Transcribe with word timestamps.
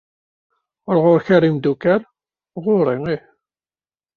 Ur 0.89 0.95
ɣuṛ-k 1.03 1.27
ara 1.35 1.45
imdukkal? 1.49 2.01
ɣuṛ-i 2.63 2.95
ih. 3.15 3.21